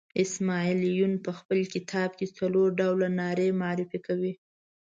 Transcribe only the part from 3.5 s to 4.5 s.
معرفي کوي.